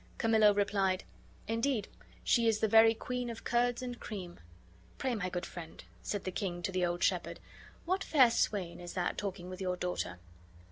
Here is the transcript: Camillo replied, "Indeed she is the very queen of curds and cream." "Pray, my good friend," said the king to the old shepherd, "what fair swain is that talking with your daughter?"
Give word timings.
Camillo 0.17 0.51
replied, 0.51 1.03
"Indeed 1.47 1.87
she 2.23 2.47
is 2.47 2.57
the 2.57 2.67
very 2.67 2.95
queen 2.95 3.29
of 3.29 3.43
curds 3.43 3.83
and 3.83 3.99
cream." 3.99 4.39
"Pray, 4.97 5.13
my 5.13 5.29
good 5.29 5.45
friend," 5.45 5.83
said 6.01 6.23
the 6.23 6.31
king 6.31 6.63
to 6.63 6.71
the 6.71 6.83
old 6.83 7.03
shepherd, 7.03 7.39
"what 7.85 8.03
fair 8.03 8.31
swain 8.31 8.79
is 8.79 8.93
that 8.93 9.15
talking 9.15 9.47
with 9.47 9.61
your 9.61 9.75
daughter?" 9.75 10.17